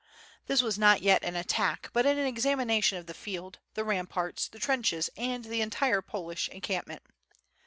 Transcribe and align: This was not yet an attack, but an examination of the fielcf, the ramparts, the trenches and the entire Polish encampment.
This 0.47 0.63
was 0.63 0.79
not 0.79 1.03
yet 1.03 1.23
an 1.23 1.35
attack, 1.35 1.91
but 1.93 2.07
an 2.07 2.17
examination 2.17 2.97
of 2.97 3.05
the 3.05 3.13
fielcf, 3.13 3.57
the 3.75 3.83
ramparts, 3.83 4.47
the 4.47 4.57
trenches 4.57 5.11
and 5.15 5.45
the 5.45 5.61
entire 5.61 6.01
Polish 6.01 6.49
encampment. 6.49 7.03